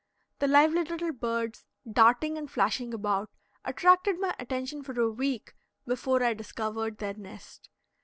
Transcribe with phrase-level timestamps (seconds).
[0.39, 3.29] The lively little birds, darting and flashing about,
[3.63, 5.53] attracted my attention for a week
[5.85, 7.69] before I discovered their nest.